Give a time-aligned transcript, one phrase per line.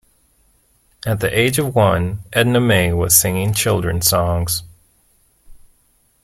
[1.05, 4.63] At the age of one, Edna Mae was singing children's songs.